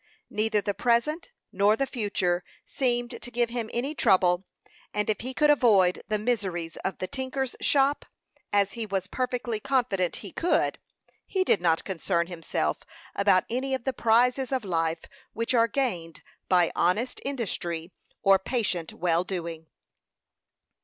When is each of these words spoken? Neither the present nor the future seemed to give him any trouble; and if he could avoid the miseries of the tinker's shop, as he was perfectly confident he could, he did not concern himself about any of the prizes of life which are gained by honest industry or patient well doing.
Neither 0.31 0.61
the 0.61 0.73
present 0.73 1.29
nor 1.51 1.75
the 1.75 1.85
future 1.85 2.43
seemed 2.65 3.21
to 3.21 3.29
give 3.29 3.51
him 3.51 3.69
any 3.71 3.93
trouble; 3.93 4.47
and 4.95 5.11
if 5.11 5.21
he 5.21 5.31
could 5.31 5.51
avoid 5.51 6.01
the 6.07 6.17
miseries 6.17 6.75
of 6.77 6.97
the 6.97 7.05
tinker's 7.05 7.55
shop, 7.61 8.05
as 8.51 8.73
he 8.73 8.87
was 8.87 9.05
perfectly 9.05 9.59
confident 9.59 10.15
he 10.25 10.31
could, 10.31 10.79
he 11.27 11.43
did 11.43 11.61
not 11.61 11.83
concern 11.83 12.25
himself 12.25 12.79
about 13.15 13.43
any 13.47 13.75
of 13.75 13.83
the 13.83 13.93
prizes 13.93 14.51
of 14.51 14.65
life 14.65 15.01
which 15.33 15.53
are 15.53 15.67
gained 15.67 16.23
by 16.49 16.71
honest 16.75 17.21
industry 17.23 17.91
or 18.23 18.39
patient 18.39 18.93
well 18.93 19.23
doing. 19.23 19.67